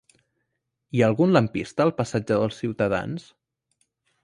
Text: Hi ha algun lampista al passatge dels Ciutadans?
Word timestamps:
Hi 0.99 1.03
ha 1.03 1.09
algun 1.13 1.35
lampista 1.35 1.85
al 1.87 1.93
passatge 2.01 2.41
dels 2.41 2.59
Ciutadans? 2.63 3.31